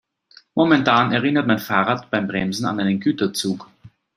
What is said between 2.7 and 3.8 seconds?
einen Güterzug.